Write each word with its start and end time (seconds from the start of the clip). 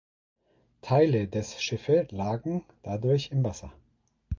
Teile 0.81 1.27
des 1.27 1.61
Schiffe 1.61 2.07
lagen 2.09 2.65
dadurch 2.81 3.29
im 3.29 3.43
Wasser. 3.43 3.71